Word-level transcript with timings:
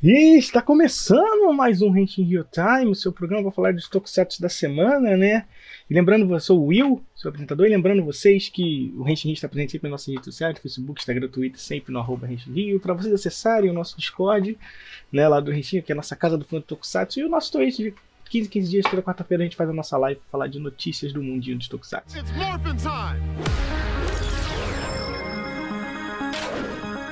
E 0.00 0.38
está 0.38 0.62
começando 0.62 1.52
mais 1.52 1.82
um 1.82 1.96
Henshin 1.96 2.22
Real 2.22 2.44
Time, 2.44 2.92
o 2.92 2.94
seu 2.94 3.12
programa 3.12 3.42
para 3.42 3.50
falar 3.50 3.72
dos 3.72 3.88
tokusatsu 3.88 4.40
da 4.40 4.48
semana, 4.48 5.16
né? 5.16 5.44
E 5.90 5.94
lembrando, 5.94 6.32
eu 6.32 6.38
sou 6.38 6.60
o 6.60 6.66
Will, 6.66 7.04
seu 7.16 7.30
apresentador, 7.30 7.66
e 7.66 7.70
lembrando 7.70 8.04
vocês 8.04 8.48
que 8.48 8.94
o 8.96 9.08
Henshin 9.08 9.32
está 9.32 9.48
presente 9.48 9.72
sempre 9.72 9.88
nas 9.88 9.94
nossas 9.94 10.14
redes 10.14 10.26
sociais, 10.26 10.56
Facebook, 10.60 11.00
Instagram, 11.00 11.26
Twitter, 11.26 11.58
sempre 11.60 11.92
no 11.92 11.98
arroba 11.98 12.28
Rio, 12.28 12.78
para 12.78 12.94
vocês 12.94 13.12
acessarem 13.12 13.70
o 13.70 13.72
nosso 13.72 13.96
Discord, 13.98 14.56
né, 15.10 15.26
lá 15.26 15.40
do 15.40 15.52
Henshin, 15.52 15.82
que 15.82 15.90
é 15.90 15.94
a 15.94 15.96
nossa 15.96 16.14
casa 16.14 16.38
do 16.38 16.44
fã 16.44 16.58
do 16.58 16.62
tokusatsu, 16.62 17.18
e 17.18 17.24
o 17.24 17.28
nosso 17.28 17.50
Twitch 17.50 17.78
de 17.78 17.94
15, 18.30 18.48
15 18.48 18.70
dias, 18.70 18.84
toda 18.88 19.02
quarta-feira 19.02 19.42
a 19.42 19.46
gente 19.46 19.56
faz 19.56 19.68
a 19.68 19.72
nossa 19.72 19.98
live 19.98 20.20
para 20.20 20.30
falar 20.30 20.46
de 20.46 20.60
notícias 20.60 21.12
do 21.12 21.20
mundinho 21.20 21.58
de 21.58 21.68
tokusatsu. 21.68 22.16
It's 22.16 22.30
morphin' 22.36 22.76
time! 22.76 23.18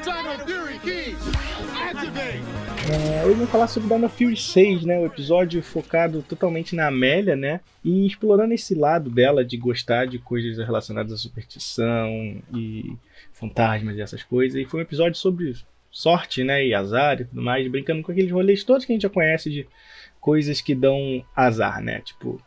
Dino 0.05 0.39
Fury 0.47 0.79
Key! 0.79 1.17
Activate! 1.91 2.56
É, 2.89 3.25
hoje 3.25 3.35
vamos 3.35 3.51
falar 3.51 3.67
sobre 3.67 4.09
Fury 4.09 4.37
6, 4.37 4.85
né? 4.85 4.97
O 5.01 5.07
episódio 5.07 5.61
focado 5.61 6.23
totalmente 6.23 6.77
na 6.77 6.87
Amélia, 6.87 7.35
né? 7.35 7.61
E 7.83 8.07
explorando 8.07 8.55
esse 8.55 8.77
lado 8.77 9.11
dela 9.11 9.45
de 9.45 9.57
gostar 9.57 10.07
de 10.07 10.21
coisas 10.21 10.65
relacionadas 10.65 11.13
à 11.13 11.17
superstição 11.17 12.41
e 12.55 12.97
fantasmas 13.33 13.97
e 13.97 14.01
essas 14.01 14.23
coisas. 14.23 14.61
E 14.61 14.65
foi 14.65 14.81
um 14.81 14.83
episódio 14.85 15.19
sobre 15.19 15.53
sorte, 15.91 16.45
né? 16.45 16.65
E 16.65 16.75
azar 16.75 17.21
e 17.21 17.25
tudo 17.25 17.43
mais, 17.43 17.67
brincando 17.67 18.03
com 18.03 18.13
aqueles 18.13 18.31
rolês 18.31 18.63
todos 18.63 18.85
que 18.85 18.93
a 18.93 18.95
gente 18.95 19.03
já 19.03 19.11
conhece 19.11 19.51
de 19.51 19.67
coisas 20.21 20.61
que 20.61 20.75
dão 20.75 21.25
azar, 21.35 21.83
né? 21.83 22.01
Tipo, 22.03 22.41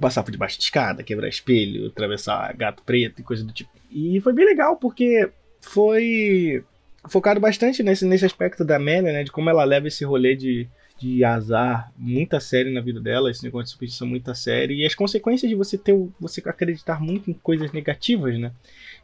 passar 0.00 0.22
por 0.22 0.30
debaixo 0.30 0.56
de 0.56 0.64
escada, 0.64 1.02
quebrar 1.02 1.28
espelho, 1.28 1.88
atravessar 1.88 2.56
gato 2.56 2.82
preto 2.84 3.20
e 3.20 3.24
coisa 3.24 3.44
do 3.44 3.52
tipo. 3.52 3.70
E 3.90 4.18
foi 4.22 4.32
bem 4.32 4.46
legal 4.46 4.76
porque 4.76 5.30
foi 5.60 6.64
focado 7.06 7.40
bastante 7.40 7.82
nesse, 7.82 8.04
nesse 8.04 8.24
aspecto 8.24 8.64
da 8.64 8.76
Amélia, 8.76 9.12
né? 9.12 9.24
De 9.24 9.30
como 9.30 9.50
ela 9.50 9.64
leva 9.64 9.88
esse 9.88 10.04
rolê 10.04 10.34
de, 10.34 10.66
de 10.98 11.24
azar 11.24 11.92
muito 11.96 12.34
a 12.34 12.40
sério 12.40 12.72
na 12.72 12.80
vida 12.80 13.00
dela, 13.00 13.30
esse 13.30 13.44
negócio 13.44 13.66
de 13.66 13.70
superstição 13.72 14.06
muito 14.06 14.30
a 14.30 14.34
sério, 14.34 14.74
e 14.74 14.84
as 14.84 14.94
consequências 14.94 15.48
de 15.48 15.54
você 15.54 15.78
ter 15.78 15.94
você 16.18 16.42
acreditar 16.46 17.00
muito 17.00 17.30
em 17.30 17.34
coisas 17.34 17.72
negativas, 17.72 18.38
né? 18.38 18.52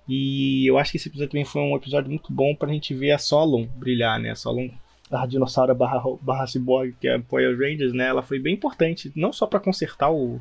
E 0.08 0.66
eu 0.68 0.76
acho 0.76 0.90
que 0.90 0.96
esse 0.96 1.08
episódio 1.08 1.30
também 1.30 1.44
foi 1.44 1.62
um 1.62 1.76
episódio 1.76 2.10
muito 2.10 2.32
bom 2.32 2.54
pra 2.54 2.72
gente 2.72 2.92
ver 2.94 3.12
a 3.12 3.18
Solon 3.18 3.66
brilhar, 3.76 4.18
né? 4.18 4.30
A 4.30 4.34
Solon 4.34 4.68
a 5.10 5.26
dinossauro 5.26 5.74
barra, 5.74 6.02
barra 6.20 6.46
cyborg, 6.46 6.94
que 7.00 7.06
é 7.06 7.14
a 7.14 7.20
Power 7.20 7.56
Rangers, 7.56 7.92
né? 7.92 8.08
Ela 8.08 8.22
foi 8.22 8.38
bem 8.38 8.54
importante, 8.54 9.12
não 9.14 9.32
só 9.32 9.46
para 9.46 9.60
consertar 9.60 10.10
o, 10.10 10.40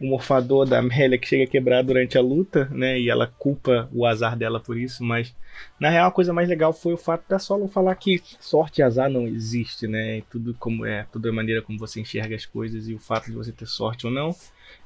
o 0.00 0.06
morfador 0.06 0.66
da 0.66 0.78
Amélia 0.78 1.18
que 1.18 1.28
chega 1.28 1.44
a 1.44 1.46
quebrar 1.46 1.82
durante 1.82 2.18
a 2.18 2.20
luta, 2.20 2.68
né? 2.70 2.98
E 2.98 3.08
ela 3.08 3.26
culpa 3.26 3.88
o 3.92 4.04
azar 4.04 4.36
dela 4.36 4.60
por 4.60 4.76
isso, 4.76 5.04
mas 5.04 5.34
na 5.78 5.88
real 5.88 6.08
a 6.08 6.12
coisa 6.12 6.32
mais 6.32 6.48
legal 6.48 6.72
foi 6.72 6.92
o 6.92 6.98
fato 6.98 7.28
da 7.28 7.38
Solon 7.38 7.68
falar 7.68 7.94
que 7.94 8.20
sorte 8.40 8.80
e 8.80 8.82
azar 8.82 9.08
não 9.08 9.26
existe, 9.26 9.86
né? 9.86 10.18
E 10.18 10.22
tudo 10.22 10.54
como 10.54 10.84
é, 10.84 11.06
tudo 11.12 11.28
é 11.28 11.32
maneira 11.32 11.62
como 11.62 11.78
você 11.78 12.00
enxerga 12.00 12.34
as 12.34 12.44
coisas 12.44 12.88
e 12.88 12.94
o 12.94 12.98
fato 12.98 13.26
de 13.26 13.32
você 13.32 13.52
ter 13.52 13.66
sorte 13.66 14.06
ou 14.06 14.12
não 14.12 14.34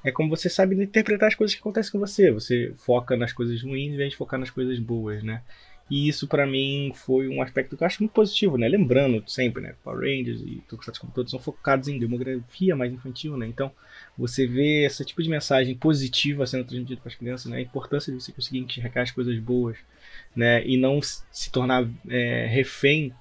é 0.03 0.13
como 0.13 0.29
você 0.29 0.49
sabe 0.49 0.81
interpretar 0.83 1.29
as 1.29 1.35
coisas 1.35 1.55
que 1.55 1.61
acontecem 1.61 1.93
com 1.93 1.99
você. 1.99 2.31
Você 2.31 2.73
foca 2.79 3.17
nas 3.17 3.33
coisas 3.33 3.63
ruins 3.63 3.93
em 3.93 3.97
vez 3.97 4.11
de 4.11 4.17
focar 4.17 4.39
nas 4.39 4.51
coisas 4.51 4.79
boas, 4.79 5.23
né? 5.23 5.43
E 5.91 6.07
isso 6.09 6.29
para 6.29 6.47
mim 6.47 6.93
foi 6.95 7.29
um 7.29 7.41
aspecto 7.41 7.77
que 7.77 7.83
eu 7.83 7.87
acho 7.87 8.03
muito 8.03 8.13
positivo, 8.13 8.59
né? 8.59 8.69
Lembrando 8.69 9.23
sempre, 9.27 9.63
né? 9.63 9.75
Power 9.83 10.01
Rangers 10.01 10.43
e 10.43 10.63
Tokusatsu 10.69 11.01
como 11.01 11.13
todos 11.13 11.31
são 11.31 11.41
focados 11.41 11.89
em 11.89 11.99
demografia 11.99 12.77
mais 12.77 12.93
infantil, 12.93 13.37
né? 13.37 13.47
Então 13.47 13.73
você 14.17 14.47
vê 14.47 14.85
esse 14.85 15.05
tipo 15.05 15.23
de 15.23 15.31
mensagem 15.31 15.75
positiva 15.75 16.47
sendo 16.47 16.65
transmitida 16.65 17.01
para 17.01 17.09
as 17.09 17.15
crianças, 17.15 17.51
né? 17.51 17.59
A 17.59 17.63
importância 17.63 18.13
de 18.13 18.21
você 18.21 18.33
conseguir 18.33 18.59
enxergar 18.59 19.03
as 19.03 19.11
coisas 19.11 19.39
boas, 19.39 19.79
né? 20.37 20.67
E 20.67 20.77
não 20.77 21.01
se 21.01 21.51
tornar 21.51 21.89
é, 22.09 22.47
refém 22.47 23.13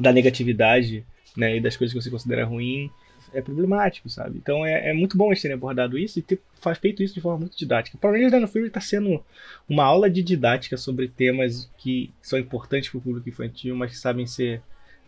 da 0.00 0.12
negatividade, 0.12 1.04
né? 1.36 1.56
E 1.56 1.60
das 1.60 1.76
coisas 1.76 1.92
que 1.92 2.02
você 2.02 2.10
considera 2.10 2.46
ruim 2.46 2.90
é 3.32 3.40
problemático, 3.40 4.08
sabe? 4.08 4.38
Então 4.38 4.64
é, 4.64 4.90
é 4.90 4.92
muito 4.92 5.16
bom 5.16 5.28
eles 5.28 5.40
terem 5.40 5.56
abordado 5.56 5.98
isso 5.98 6.18
e 6.18 6.22
ter 6.22 6.40
faz 6.60 6.78
feito 6.78 7.02
isso 7.02 7.14
de 7.14 7.20
forma 7.20 7.40
muito 7.40 7.56
didática. 7.56 7.98
Para 7.98 8.12
mim, 8.12 8.28
Dino 8.28 8.46
Fury 8.46 8.68
está 8.68 8.80
sendo 8.80 9.22
uma 9.68 9.84
aula 9.84 10.08
de 10.08 10.22
didática 10.22 10.76
sobre 10.76 11.08
temas 11.08 11.68
que 11.76 12.12
são 12.22 12.38
importantes 12.38 12.88
para 12.88 12.98
o 12.98 13.00
público 13.00 13.28
infantil, 13.28 13.74
mas 13.74 13.90
que 13.90 13.98
sabem 13.98 14.26
ser 14.26 14.62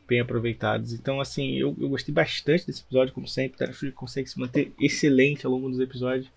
bem 0.06 0.20
aproveitados. 0.20 0.92
Então, 0.92 1.20
assim, 1.20 1.54
eu, 1.54 1.74
eu 1.80 1.88
gostei 1.88 2.12
bastante 2.12 2.66
desse 2.66 2.82
episódio, 2.82 3.14
como 3.14 3.28
sempre. 3.28 3.58
Dino 3.58 3.72
Fury 3.72 3.92
consegue 3.92 4.28
se 4.28 4.38
manter 4.38 4.72
excelente 4.80 5.46
ao 5.46 5.52
longo 5.52 5.70
dos 5.70 5.78
episódios. 5.78 6.28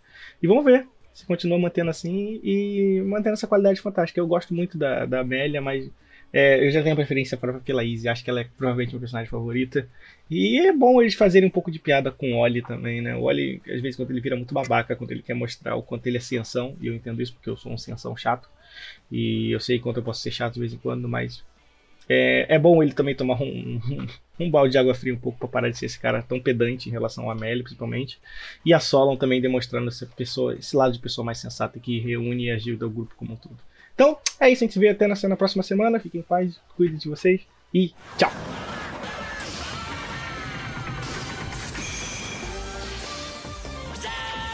E 0.41 0.47
vamos 0.47 0.63
ver 0.63 0.87
se 1.13 1.25
continua 1.25 1.57
mantendo 1.57 1.89
assim 1.89 2.39
e 2.43 3.01
mantendo 3.03 3.33
essa 3.33 3.47
qualidade 3.47 3.81
fantástica. 3.81 4.19
Eu 4.19 4.27
gosto 4.27 4.53
muito 4.53 4.77
da, 4.77 5.03
da 5.03 5.21
Amélia, 5.21 5.59
mas 5.59 5.89
é, 6.31 6.65
eu 6.65 6.71
já 6.71 6.83
tenho 6.83 6.95
preferência 6.95 7.37
própria 7.37 7.63
pela 7.63 7.83
Izzy, 7.83 8.07
acho 8.09 8.23
que 8.23 8.29
ela 8.29 8.41
é 8.41 8.43
provavelmente 8.43 8.91
meu 8.91 8.99
personagem 8.99 9.29
favorita. 9.29 9.87
E 10.29 10.59
é 10.59 10.73
bom 10.73 11.01
eles 11.01 11.13
fazerem 11.13 11.47
um 11.47 11.51
pouco 11.51 11.71
de 11.71 11.79
piada 11.79 12.11
com 12.11 12.33
o 12.33 12.37
Oli 12.37 12.61
também, 12.61 13.01
né? 13.01 13.15
O 13.15 13.23
Oli, 13.23 13.61
às 13.67 13.81
vezes, 13.81 13.95
quando 13.95 14.11
ele 14.11 14.19
vira 14.19 14.35
muito 14.35 14.53
babaca, 14.53 14.95
quando 14.95 15.11
ele 15.11 15.21
quer 15.21 15.33
mostrar 15.33 15.75
o 15.75 15.83
quanto 15.83 16.05
ele 16.07 16.17
é 16.17 16.19
cienção, 16.19 16.75
e 16.81 16.87
eu 16.87 16.93
entendo 16.93 17.21
isso 17.21 17.33
porque 17.33 17.49
eu 17.49 17.57
sou 17.57 17.71
um 17.71 17.77
cienção 17.77 18.15
chato. 18.15 18.49
E 19.11 19.51
eu 19.51 19.59
sei 19.59 19.79
quanto 19.79 19.97
eu 19.97 20.03
posso 20.03 20.21
ser 20.21 20.31
chato 20.31 20.55
de 20.55 20.59
vez 20.59 20.73
em 20.73 20.77
quando, 20.77 21.07
mas 21.07 21.43
é, 22.09 22.55
é 22.55 22.59
bom 22.59 22.81
ele 22.81 22.93
também 22.93 23.15
tomar 23.15 23.41
um, 23.41 23.79
um, 23.89 24.07
um, 24.45 24.51
balde 24.51 24.73
de 24.73 24.77
água 24.77 24.93
fria 24.93 25.13
um 25.13 25.19
pouco 25.19 25.39
para 25.39 25.47
parar 25.47 25.69
de 25.69 25.77
ser 25.77 25.85
esse 25.85 25.99
cara 25.99 26.21
tão 26.21 26.39
pedante 26.39 26.89
em 26.89 26.91
relação 26.91 27.29
a 27.29 27.33
Amélie, 27.33 27.63
principalmente. 27.63 28.19
E 28.65 28.73
a 28.73 28.79
Solon 28.79 29.15
também 29.15 29.41
demonstrando 29.41 29.87
essa 29.87 30.05
pessoa, 30.05 30.55
esse 30.55 30.75
lado 30.75 30.93
de 30.93 30.99
pessoa 30.99 31.25
mais 31.25 31.37
sensata 31.37 31.79
que 31.79 31.99
reúne 31.99 32.45
e 32.45 32.51
ajuda 32.51 32.85
o 32.85 32.89
grupo 32.89 33.15
como 33.15 33.33
um 33.33 33.37
todo. 33.37 33.57
Então, 33.97 34.15
é 34.39 34.47
isso. 34.51 34.63
A 34.63 34.65
gente 34.65 34.73
se 34.73 34.79
vê 34.79 34.89
até 34.89 35.07
na, 35.07 35.15
na 35.27 35.35
próxima 35.35 35.63
semana. 35.63 35.99
Fiquem 35.99 36.21
em 36.21 36.23
paz, 36.23 36.61
cuidem 36.75 36.99
de 36.99 37.09
vocês 37.09 37.41
e 37.73 37.95
tchau! 38.15 38.29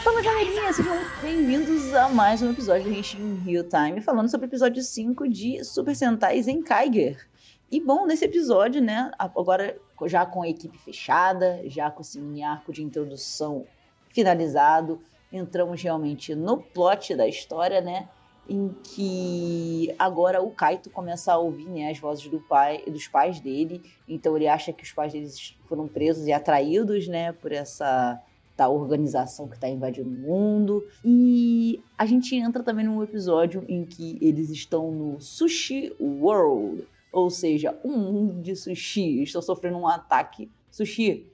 Fala 0.02 0.22
galerinha, 0.22 0.72
sejam 0.72 0.96
bem-vindos 1.20 1.92
a 1.92 2.08
mais 2.08 2.40
um 2.40 2.52
episódio 2.52 2.84
do 2.84 2.98
Henshin 2.98 3.34
Real 3.44 3.64
Time, 3.64 4.00
falando 4.00 4.30
sobre 4.30 4.46
o 4.46 4.48
episódio 4.48 4.82
5 4.82 5.28
de 5.28 5.62
Super 5.62 5.94
Sentai 5.94 6.42
Zenkaiger. 6.42 7.28
E 7.70 7.78
bom, 7.80 8.06
nesse 8.06 8.24
episódio, 8.24 8.80
né, 8.80 9.10
agora 9.18 9.78
já 10.06 10.24
com 10.24 10.40
a 10.40 10.48
equipe 10.48 10.78
fechada, 10.78 11.60
já 11.66 11.90
com 11.90 12.00
esse 12.00 12.18
mini 12.18 12.42
arco 12.42 12.72
de 12.72 12.82
introdução 12.82 13.66
finalizado, 14.08 15.02
entramos 15.30 15.82
realmente 15.82 16.34
no 16.34 16.62
plot 16.62 17.14
da 17.14 17.28
história, 17.28 17.82
né? 17.82 18.08
Em 18.48 18.74
que 18.82 19.94
agora 19.98 20.42
o 20.42 20.50
Kaito 20.50 20.90
começa 20.90 21.32
a 21.32 21.38
ouvir 21.38 21.66
né, 21.66 21.90
as 21.90 21.98
vozes 21.98 22.28
do 22.28 22.40
pai, 22.40 22.82
dos 22.86 23.08
pais 23.08 23.40
dele, 23.40 23.82
então 24.08 24.36
ele 24.36 24.46
acha 24.46 24.72
que 24.72 24.82
os 24.82 24.92
pais 24.92 25.12
deles 25.12 25.56
foram 25.66 25.88
presos 25.88 26.26
e 26.26 26.32
atraídos 26.32 27.08
né, 27.08 27.32
por 27.32 27.52
essa 27.52 28.20
da 28.56 28.68
organização 28.68 29.48
que 29.48 29.56
está 29.56 29.68
invadindo 29.68 30.08
o 30.08 30.12
mundo. 30.12 30.86
E 31.04 31.82
a 31.98 32.06
gente 32.06 32.36
entra 32.36 32.62
também 32.62 32.84
num 32.84 33.02
episódio 33.02 33.64
em 33.68 33.84
que 33.84 34.16
eles 34.20 34.48
estão 34.50 34.92
no 34.92 35.20
Sushi 35.20 35.92
World, 36.00 36.86
ou 37.12 37.30
seja, 37.30 37.78
um 37.84 37.96
mundo 37.96 38.42
de 38.42 38.54
sushi. 38.54 39.22
Estão 39.22 39.42
sofrendo 39.42 39.78
um 39.78 39.88
ataque 39.88 40.48
sushi 40.70 41.26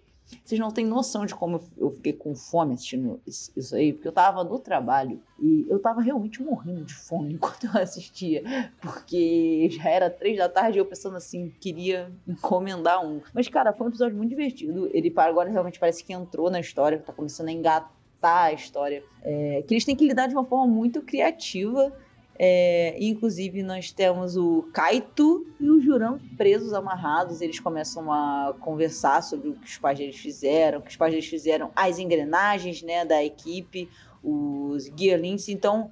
vocês 0.45 0.61
não 0.61 0.71
têm 0.71 0.87
noção 0.87 1.27
de 1.27 1.35
como 1.35 1.61
eu 1.77 1.91
fiquei 1.91 2.13
com 2.13 2.35
fome 2.35 2.75
assistindo 2.75 3.21
isso 3.27 3.75
aí, 3.75 3.93
porque 3.93 4.09
eu 4.09 4.13
tava 4.13 4.45
no 4.45 4.59
trabalho 4.59 5.21
e 5.39 5.67
eu 5.69 5.79
tava 5.79 6.01
realmente 6.01 6.43
morrendo 6.43 6.85
de 6.85 6.95
fome 6.95 7.35
enquanto 7.35 7.65
eu 7.65 7.81
assistia, 7.81 8.43
porque 8.81 9.69
já 9.71 9.89
era 9.89 10.11
três 10.11 10.37
da 10.37 10.49
tarde 10.49 10.79
e 10.79 10.81
eu 10.81 10.87
pensando 10.87 11.17
assim, 11.17 11.53
queria 11.61 12.13
encomendar 12.27 13.05
um. 13.05 13.21
Mas, 13.33 13.49
cara, 13.49 13.73
foi 13.73 13.87
um 13.87 13.91
episódio 13.91 14.17
muito 14.17 14.31
divertido. 14.31 14.89
Ele 14.93 15.13
agora 15.17 15.51
realmente 15.51 15.79
parece 15.79 16.05
que 16.05 16.13
entrou 16.13 16.51
na 16.51 16.61
história, 16.61 16.99
tá 16.99 17.13
começando 17.13 17.49
a 17.49 17.53
engatar 17.53 17.91
a 18.23 18.53
história. 18.53 19.03
É, 19.23 19.63
que 19.67 19.75
eles 19.75 19.85
têm 19.85 19.97
que 19.97 20.07
lidar 20.07 20.27
de 20.27 20.35
uma 20.35 20.45
forma 20.45 20.67
muito 20.67 21.03
criativa 21.03 21.93
é, 22.43 22.97
inclusive, 22.99 23.63
nós 23.63 23.93
temos 23.93 24.35
o 24.35 24.63
Kaito 24.73 25.47
e 25.61 25.71
o 25.71 25.79
Juran 25.79 26.19
presos, 26.39 26.73
amarrados. 26.73 27.43
Eles 27.43 27.61
começam 27.61 28.11
a 28.11 28.55
conversar 28.59 29.23
sobre 29.23 29.51
o 29.51 29.53
que 29.53 29.67
os 29.67 29.77
pais 29.77 29.99
deles 29.99 30.17
fizeram, 30.17 30.79
o 30.79 30.83
que 30.83 30.89
os 30.89 30.97
pais 30.97 31.13
deles 31.13 31.29
fizeram, 31.29 31.71
as 31.77 31.99
engrenagens 31.99 32.81
né, 32.81 33.05
da 33.05 33.23
equipe, 33.23 33.91
os 34.25 34.91
Gearlings. 34.99 35.51
Então, 35.51 35.91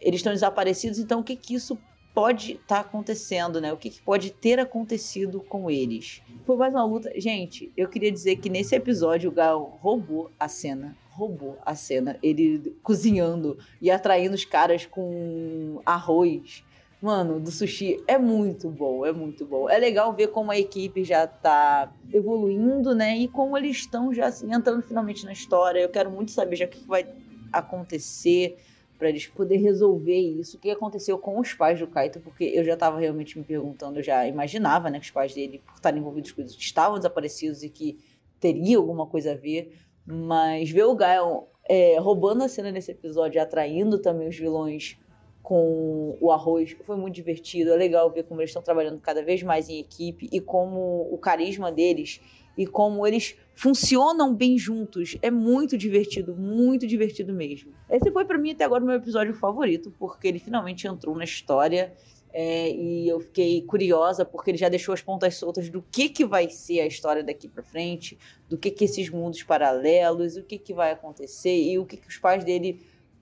eles 0.00 0.20
estão 0.20 0.32
desaparecidos. 0.32 1.00
Então, 1.00 1.18
o 1.18 1.24
que, 1.24 1.34
que 1.34 1.54
isso 1.54 1.76
pode 2.14 2.52
estar 2.52 2.66
tá 2.66 2.80
acontecendo, 2.82 3.60
né? 3.60 3.72
O 3.72 3.76
que, 3.76 3.90
que, 3.90 4.00
pode 4.00 4.30
ter 4.30 4.60
acontecido 4.60 5.40
com 5.40 5.68
eles. 5.68 6.22
Foi 6.44 6.56
mais 6.56 6.72
uma 6.72 6.84
luta. 6.84 7.10
Gente, 7.16 7.72
eu 7.76 7.88
queria 7.88 8.12
dizer 8.12 8.36
que 8.36 8.48
nesse 8.48 8.76
episódio 8.76 9.28
o 9.28 9.32
Gal 9.32 9.76
roubou 9.82 10.30
a 10.38 10.46
cena 10.46 10.96
roubou 11.20 11.58
a 11.64 11.74
cena. 11.74 12.18
Ele 12.22 12.76
cozinhando 12.82 13.58
e 13.80 13.90
atraindo 13.90 14.34
os 14.34 14.44
caras 14.44 14.86
com 14.86 15.80
arroz. 15.84 16.64
Mano, 17.02 17.40
do 17.40 17.50
sushi 17.50 18.02
é 18.06 18.18
muito 18.18 18.68
bom, 18.68 19.06
é 19.06 19.12
muito 19.12 19.44
bom. 19.46 19.68
É 19.68 19.78
legal 19.78 20.12
ver 20.12 20.28
como 20.28 20.50
a 20.50 20.58
equipe 20.58 21.04
já 21.04 21.26
tá 21.26 21.92
evoluindo, 22.12 22.94
né? 22.94 23.16
E 23.16 23.28
como 23.28 23.56
eles 23.56 23.76
estão 23.76 24.12
já 24.12 24.26
assim, 24.26 24.52
entrando 24.52 24.82
finalmente 24.82 25.24
na 25.24 25.32
história. 25.32 25.80
Eu 25.80 25.88
quero 25.88 26.10
muito 26.10 26.30
saber 26.30 26.56
já 26.56 26.64
o 26.64 26.68
que 26.68 26.86
vai 26.86 27.06
acontecer 27.52 28.58
para 28.98 29.08
eles 29.08 29.26
poder 29.26 29.56
resolver 29.56 30.18
isso. 30.18 30.58
O 30.58 30.60
que 30.60 30.70
aconteceu 30.70 31.18
com 31.18 31.38
os 31.40 31.54
pais 31.54 31.78
do 31.78 31.86
Kaito, 31.86 32.20
porque 32.20 32.44
eu 32.44 32.62
já 32.62 32.74
estava 32.74 32.98
realmente 32.98 33.38
me 33.38 33.44
perguntando, 33.44 33.98
eu 33.98 34.02
já 34.02 34.26
imaginava, 34.26 34.90
né, 34.90 34.98
que 35.00 35.06
os 35.06 35.10
pais 35.10 35.32
dele, 35.32 35.62
por 35.64 35.74
estarem 35.76 36.00
envolvidos 36.00 36.32
com 36.32 36.42
isso, 36.42 36.58
estavam 36.58 36.98
desaparecidos 36.98 37.62
e 37.62 37.70
que 37.70 37.98
teria 38.38 38.76
alguma 38.76 39.06
coisa 39.06 39.32
a 39.32 39.34
ver. 39.34 39.72
Mas 40.10 40.70
ver 40.70 40.84
o 40.84 40.94
Gael 40.94 41.48
é, 41.68 41.98
roubando 41.98 42.42
a 42.42 42.48
cena 42.48 42.70
nesse 42.70 42.90
episódio, 42.90 43.40
atraindo 43.40 44.00
também 44.00 44.28
os 44.28 44.36
vilões 44.36 44.98
com 45.42 46.16
o 46.20 46.30
arroz, 46.30 46.76
foi 46.84 46.96
muito 46.96 47.14
divertido. 47.14 47.72
É 47.72 47.76
legal 47.76 48.10
ver 48.10 48.24
como 48.24 48.40
eles 48.40 48.50
estão 48.50 48.62
trabalhando 48.62 49.00
cada 49.00 49.22
vez 49.22 49.42
mais 49.42 49.68
em 49.68 49.78
equipe 49.78 50.28
e 50.32 50.40
como 50.40 51.08
o 51.12 51.18
carisma 51.18 51.72
deles 51.72 52.20
e 52.56 52.66
como 52.66 53.06
eles 53.06 53.36
funcionam 53.54 54.34
bem 54.34 54.58
juntos. 54.58 55.16
É 55.22 55.30
muito 55.30 55.78
divertido, 55.78 56.36
muito 56.36 56.86
divertido 56.86 57.32
mesmo. 57.32 57.72
Esse 57.88 58.10
foi 58.10 58.24
para 58.24 58.38
mim 58.38 58.50
até 58.50 58.64
agora 58.64 58.82
o 58.82 58.86
meu 58.86 58.96
episódio 58.96 59.34
favorito, 59.34 59.92
porque 59.98 60.28
ele 60.28 60.38
finalmente 60.38 60.86
entrou 60.86 61.16
na 61.16 61.24
história. 61.24 61.94
É, 62.32 62.70
e 62.70 63.08
eu 63.08 63.20
fiquei 63.20 63.62
curiosa 63.62 64.24
porque 64.24 64.50
ele 64.50 64.58
já 64.58 64.68
deixou 64.68 64.92
as 64.92 65.02
pontas 65.02 65.34
soltas 65.34 65.68
do 65.68 65.82
que, 65.82 66.08
que 66.08 66.24
vai 66.24 66.48
ser 66.48 66.80
a 66.80 66.86
história 66.86 67.24
daqui 67.24 67.48
para 67.48 67.62
frente, 67.62 68.16
do 68.48 68.56
que, 68.56 68.70
que 68.70 68.84
esses 68.84 69.10
mundos 69.10 69.42
paralelos, 69.42 70.36
o 70.36 70.42
que, 70.44 70.58
que 70.58 70.72
vai 70.72 70.92
acontecer 70.92 71.56
e 71.56 71.78
o 71.78 71.84
que, 71.84 71.96
que 71.96 72.08
os 72.08 72.18
pais 72.18 72.44
dele 72.44 72.80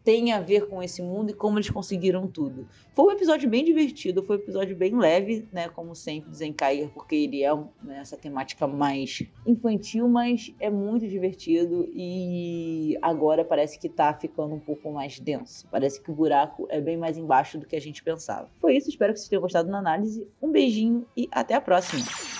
tem 0.08 0.32
a 0.32 0.40
ver 0.40 0.66
com 0.68 0.82
esse 0.82 1.02
mundo 1.02 1.32
e 1.32 1.34
como 1.34 1.58
eles 1.58 1.68
conseguiram 1.68 2.26
tudo. 2.26 2.66
Foi 2.94 3.04
um 3.04 3.10
episódio 3.10 3.46
bem 3.46 3.62
divertido, 3.62 4.22
foi 4.22 4.38
um 4.38 4.40
episódio 4.40 4.74
bem 4.74 4.96
leve, 4.96 5.46
né? 5.52 5.68
Como 5.68 5.94
sempre, 5.94 6.34
Zenkaia, 6.34 6.88
porque 6.94 7.14
ele 7.14 7.44
é 7.44 7.54
né, 7.54 7.98
essa 8.00 8.16
temática 8.16 8.66
mais 8.66 9.22
infantil, 9.46 10.08
mas 10.08 10.50
é 10.58 10.70
muito 10.70 11.06
divertido 11.06 11.86
e 11.92 12.96
agora 13.02 13.44
parece 13.44 13.78
que 13.78 13.86
tá 13.86 14.14
ficando 14.14 14.54
um 14.54 14.60
pouco 14.60 14.90
mais 14.90 15.20
denso. 15.20 15.68
Parece 15.70 16.00
que 16.00 16.10
o 16.10 16.14
buraco 16.14 16.66
é 16.70 16.80
bem 16.80 16.96
mais 16.96 17.18
embaixo 17.18 17.58
do 17.58 17.66
que 17.66 17.76
a 17.76 17.80
gente 17.80 18.02
pensava. 18.02 18.48
Foi 18.62 18.78
isso, 18.78 18.88
espero 18.88 19.12
que 19.12 19.18
vocês 19.18 19.28
tenham 19.28 19.42
gostado 19.42 19.70
da 19.70 19.76
análise. 19.76 20.26
Um 20.40 20.50
beijinho 20.50 21.06
e 21.14 21.28
até 21.30 21.52
a 21.52 21.60
próxima! 21.60 22.37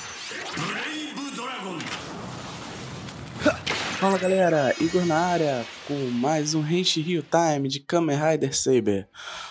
Fala 3.98 4.16
galera, 4.16 4.72
Igor 4.80 5.04
na 5.04 5.18
área 5.18 5.66
com 5.88 5.94
mais 6.20 6.54
um 6.54 6.64
Henshin 6.64 7.00
Rio 7.00 7.24
Time 7.24 7.68
de 7.68 7.80
Kamen 7.80 8.16
Rider 8.16 8.56
Saber. 8.56 9.08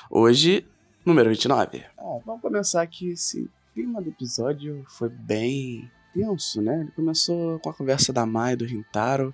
Hoje, 0.09 0.65
número 1.05 1.29
29. 1.29 1.83
Ah, 1.97 2.19
vamos 2.25 2.41
começar 2.41 2.81
aqui. 2.81 3.09
Esse 3.09 3.49
clima 3.73 4.01
do 4.01 4.07
episódio 4.07 4.85
foi 4.87 5.09
bem 5.09 5.91
tenso, 6.13 6.61
né? 6.61 6.79
Ele 6.79 6.91
começou 6.91 7.59
com 7.59 7.69
a 7.69 7.73
conversa 7.73 8.13
da 8.13 8.25
Mai 8.25 8.55
do 8.55 8.63
Rintaro. 8.63 9.33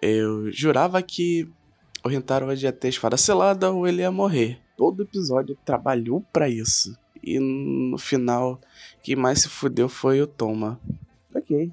Eu 0.00 0.52
jurava 0.52 1.02
que 1.02 1.50
o 2.04 2.08
Rintaro 2.08 2.52
ia 2.54 2.72
ter 2.72 2.90
espada 2.90 3.16
selada 3.16 3.72
ou 3.72 3.88
ele 3.88 4.02
ia 4.02 4.12
morrer. 4.12 4.60
Todo 4.76 5.02
episódio 5.02 5.58
trabalhou 5.64 6.24
para 6.32 6.48
isso. 6.48 6.96
E 7.20 7.40
no 7.40 7.98
final, 7.98 8.60
quem 9.02 9.16
mais 9.16 9.40
se 9.40 9.48
fudeu 9.48 9.88
foi 9.88 10.22
o 10.22 10.26
Toma. 10.28 10.80
Ok. 11.34 11.68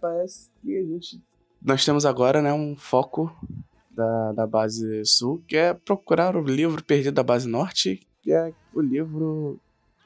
Parece 0.00 0.48
que 0.62 0.76
a 0.76 0.82
gente 0.82 1.20
nós 1.62 1.84
temos 1.84 2.06
agora 2.06 2.40
né, 2.40 2.52
um 2.52 2.76
foco 2.76 3.34
da, 3.90 4.32
da 4.32 4.46
base 4.46 5.04
sul, 5.04 5.42
que 5.46 5.56
é 5.56 5.74
procurar 5.74 6.36
o 6.36 6.42
livro 6.42 6.82
perdido 6.82 7.14
da 7.14 7.22
base 7.22 7.48
norte, 7.48 8.00
que 8.22 8.32
é 8.32 8.52
o 8.74 8.80
livro 8.80 9.60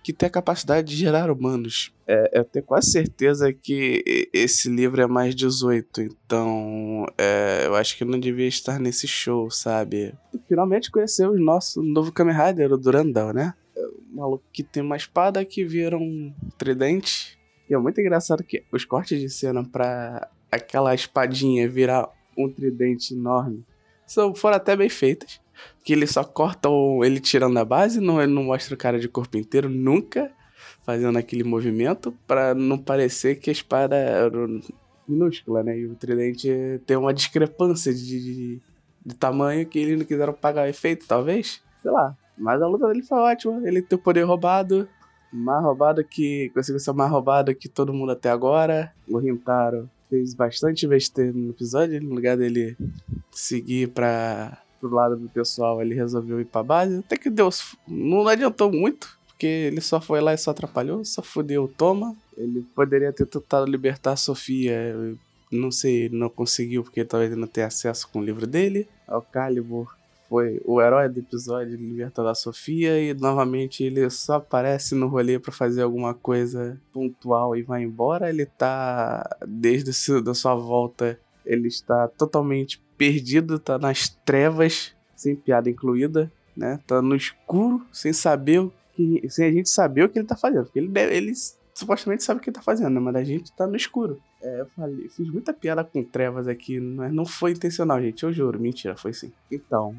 que 0.05 0.13
tem 0.13 0.27
a 0.27 0.31
capacidade 0.31 0.87
de 0.87 0.97
gerar 0.97 1.31
humanos. 1.31 1.91
É, 2.07 2.39
eu 2.39 2.45
tenho 2.45 2.65
quase 2.65 2.91
certeza 2.91 3.51
que 3.51 4.29
esse 4.35 4.69
livro 4.69 5.01
é 5.01 5.07
mais 5.07 5.35
18, 5.35 6.03
então 6.03 7.07
é, 7.17 7.63
eu 7.65 7.75
acho 7.75 7.97
que 7.97 8.05
não 8.05 8.21
devia 8.21 8.47
estar 8.47 8.79
nesse 8.79 9.09
show, 9.09 9.51
sabe? 9.51 10.15
Finalmente 10.47 10.91
conhecemos 10.91 11.41
nosso 11.41 11.83
novo 11.83 12.13
Kamen 12.13 12.37
Rider, 12.37 12.71
o 12.71 12.77
Durandal, 12.77 13.33
né? 13.33 13.55
É 13.75 13.81
um 13.81 14.17
maluco 14.17 14.45
que 14.53 14.63
tem 14.63 14.83
uma 14.83 14.97
espada 14.97 15.43
que 15.43 15.65
vira 15.65 15.97
um 15.97 16.35
tridente. 16.59 17.39
E 17.69 17.73
é 17.73 17.79
muito 17.79 17.99
engraçado 17.99 18.45
que 18.45 18.63
os 18.71 18.85
cortes 18.85 19.19
de 19.19 19.31
cena 19.31 19.65
para 19.65 20.29
aquela 20.55 20.95
espadinha 20.95 21.69
virar 21.69 22.09
um 22.37 22.51
tridente 22.51 23.15
enorme 23.15 23.65
são, 24.07 24.35
foram 24.35 24.57
até 24.57 24.77
bem 24.77 24.89
feitas. 24.89 25.41
Que 25.85 25.93
ele 25.93 26.07
só 26.07 26.25
corta 26.25 26.69
o, 26.69 27.05
ele 27.05 27.21
tirando 27.21 27.59
a 27.59 27.65
base, 27.65 28.01
não, 28.01 28.21
ele 28.21 28.33
não 28.33 28.45
mostra 28.45 28.75
o 28.75 28.79
cara 28.79 28.99
de 28.99 29.09
corpo 29.09 29.37
inteiro 29.37 29.69
nunca 29.69 30.31
fazendo 30.83 31.19
aquele 31.19 31.45
movimento 31.45 32.13
para 32.27 32.55
não 32.55 32.77
parecer 32.77 33.37
que 33.37 33.51
a 33.51 33.53
espada 33.53 33.97
era 33.97 34.31
minúscula, 35.09 35.63
né? 35.63 35.79
E 35.79 35.87
o 35.87 35.95
tridente 35.95 36.49
tem 36.87 36.97
uma 36.97 37.15
discrepância 37.15 37.93
de, 37.93 38.21
de, 38.21 38.63
de 39.05 39.15
tamanho 39.15 39.67
que 39.67 39.79
eles 39.79 39.99
não 39.99 40.05
quiseram 40.05 40.33
pagar 40.33 40.67
o 40.67 40.69
efeito, 40.69 41.07
talvez. 41.07 41.63
Sei 41.83 41.91
lá. 41.91 42.17
Mas 42.37 42.61
a 42.61 42.67
luta 42.67 42.89
dele 42.89 43.03
foi 43.03 43.19
ótima. 43.19 43.67
Ele 43.67 43.81
tem 43.81 43.99
o 43.99 44.03
poder 44.03 44.25
roubado. 44.25 44.89
Mais 45.33 45.63
roubado 45.63 46.05
que. 46.05 46.51
Conseguiu 46.53 46.81
ser 46.81 46.93
mais 46.93 47.11
roubado 47.11 47.55
que 47.55 47.69
todo 47.69 47.95
mundo 47.95 48.13
até 48.13 48.29
agora. 48.29 48.93
O 49.09 49.19
Rintaro 49.19 49.89
fez 50.15 50.33
bastante 50.33 50.87
besteira 50.87 51.33
no 51.33 51.51
episódio. 51.51 52.01
No 52.01 52.15
lugar 52.15 52.37
dele 52.37 52.77
seguir 53.33 53.89
para 53.89 54.59
pro 54.79 54.95
lado 54.95 55.17
do 55.17 55.29
pessoal, 55.29 55.81
ele 55.81 55.95
resolveu 55.95 56.41
ir 56.41 56.45
pra 56.45 56.63
base. 56.63 56.99
Até 56.99 57.17
que 57.17 57.31
Deus 57.31 57.75
não 57.89 58.29
adiantou 58.29 58.71
muito, 58.71 59.19
porque 59.27 59.47
ele 59.47 59.81
só 59.81 60.01
foi 60.01 60.21
lá 60.21 60.35
e 60.35 60.39
só 60.39 60.51
atrapalhou, 60.51 61.05
só 61.05 61.23
fudeu 61.23 61.65
o 61.65 61.69
Toma. 61.69 62.15
Ele 62.37 62.65
poderia 62.75 63.13
ter 63.13 63.27
tentado 63.27 63.69
libertar 63.69 64.13
a 64.13 64.17
Sofia, 64.17 64.95
não 65.51 65.71
sei, 65.71 66.09
não 66.11 66.29
conseguiu 66.29 66.83
porque 66.83 67.05
talvez 67.05 67.33
ele 67.33 67.41
não 67.41 67.49
tenha 67.49 67.67
acesso 67.67 68.09
com 68.09 68.21
o 68.21 68.25
livro 68.25 68.47
dele. 68.47 68.87
O 69.09 69.23
Calibur 69.23 69.97
foi 70.29 70.61
o 70.65 70.81
herói 70.81 71.09
do 71.09 71.21
episódio 71.21 71.77
libertando 71.77 72.29
a 72.29 72.35
Sofia 72.35 73.01
e 73.01 73.15
novamente 73.15 73.85
ele 73.85 74.09
só 74.11 74.35
aparece 74.35 74.95
no 74.95 75.09
rolê 75.09 75.39
para 75.39 75.53
fazer 75.53 75.83
alguma 75.83 76.15
coisa 76.15 76.81
pontual 76.93 77.57
e 77.57 77.63
vai 77.63 77.83
embora. 77.83 78.29
Ele 78.29 78.47
tá 78.47 79.29
desde 79.47 79.91
a 79.91 80.35
sua 80.35 80.55
volta, 80.55 81.19
ele 81.45 81.69
está 81.69 82.09
totalmente 82.09 82.83
perdido, 82.97 83.59
tá 83.59 83.79
nas 83.79 84.09
trevas, 84.09 84.95
sem 85.15 85.37
piada 85.37 85.69
incluída, 85.69 86.31
né? 86.57 86.81
Tá 86.87 87.03
no 87.03 87.15
escuro, 87.15 87.85
sem 87.93 88.13
saber 88.13 88.61
o 88.61 88.73
que, 88.95 89.29
sem 89.29 89.47
a 89.47 89.53
gente 89.53 89.69
saber 89.69 90.05
o 90.05 90.09
que 90.09 90.19
ele 90.19 90.27
tá 90.27 90.37
fazendo, 90.37 90.65
porque 90.65 90.79
ele 90.79 90.99
ele 90.99 91.33
supostamente 91.75 92.23
sabe 92.23 92.39
o 92.39 92.43
que 92.43 92.51
ele 92.51 92.55
tá 92.57 92.63
fazendo, 92.63 92.91
né? 92.91 93.01
mas 93.01 93.17
a 93.17 93.25
gente 93.25 93.53
tá 93.53 93.67
no 93.67 93.77
escuro. 93.77 94.21
É, 94.45 94.61
eu 94.61 94.67
falei, 94.67 95.09
fiz 95.09 95.27
muita 95.31 95.55
piada 95.55 95.83
com 95.83 96.05
trevas 96.05 96.47
aqui, 96.47 96.79
mas 96.79 97.11
não 97.11 97.25
foi 97.25 97.53
intencional, 97.53 97.99
gente. 98.03 98.23
Eu 98.23 98.33
juro, 98.33 98.61
mentira, 98.61 98.95
foi 98.95 99.15
sim. 99.15 99.33
Então. 99.51 99.97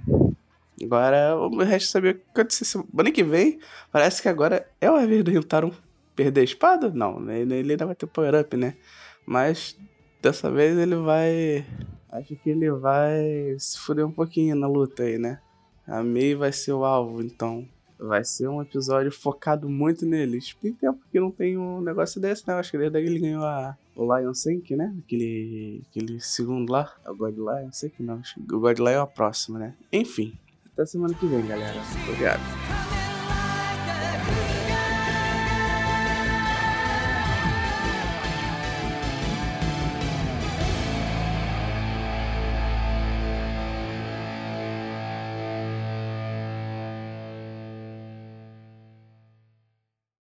Agora 0.84 1.36
o 1.36 1.64
resto 1.64 1.90
saber 1.90 2.16
o 2.16 2.20
que 2.20 2.42
aconteceu 2.42 2.66
semana 2.66 3.12
que 3.12 3.24
vem. 3.24 3.60
Parece 3.92 4.22
que 4.22 4.30
agora 4.30 4.70
é 4.80 4.92
o 4.92 5.08
vez 5.08 5.24
do 5.24 5.32
Rintaro 5.32 5.74
perder 6.16 6.42
a 6.42 6.44
espada? 6.44 6.92
Não, 6.92 7.20
né? 7.20 7.40
ele 7.40 7.72
ainda 7.72 7.88
vai 7.88 7.96
ter 7.96 8.06
power 8.06 8.40
up, 8.40 8.56
né? 8.56 8.76
Mas 9.26 9.76
dessa 10.22 10.52
vez 10.52 10.78
ele 10.78 10.96
vai. 10.98 11.66
Acho 12.12 12.36
que 12.36 12.50
ele 12.52 12.70
vai 12.70 13.56
se 13.58 13.80
fuder 13.80 14.06
um 14.06 14.12
pouquinho 14.12 14.56
na 14.56 14.68
luta 14.68 15.04
aí, 15.04 15.18
né? 15.18 15.40
A 15.88 16.04
Mei 16.04 16.36
vai 16.36 16.52
ser 16.52 16.74
o 16.74 16.86
alvo, 16.86 17.22
então 17.22 17.68
vai 18.08 18.24
ser 18.24 18.48
um 18.48 18.62
episódio 18.62 19.12
focado 19.12 19.70
muito 19.70 20.06
neles. 20.06 20.56
Tem 20.62 20.74
tempo 20.74 21.00
que 21.12 21.20
não 21.20 21.32
tem 21.32 21.58
um 21.58 21.82
negócio 21.82 22.20
desse, 22.22 22.48
né? 22.48 22.54
Acho 22.54 22.72
que 22.72 22.78
desde 22.78 23.02
que 23.02 23.08
ele 23.08 23.20
ganhou 23.20 23.44
a, 23.44 23.78
o 23.96 24.18
Lion 24.18 24.34
Sync, 24.34 24.76
né? 24.76 24.94
Aquele, 25.06 25.82
aquele 25.90 26.20
segundo 26.20 26.72
lá. 26.72 26.94
É 27.06 27.10
o 27.10 27.16
God 27.16 27.38
Lion 27.38 27.72
Sync, 27.72 28.02
não. 28.02 28.22
O 28.52 28.60
God 28.60 28.80
Lion 28.80 28.90
é 28.90 28.98
a 28.98 29.08
próxima, 29.08 29.60
né? 29.60 29.74
Enfim. 29.92 30.34
Até 30.74 30.86
semana 30.86 31.14
que 31.14 31.26
vem, 31.26 31.46
galera. 31.46 31.82
Obrigado. 32.04 32.95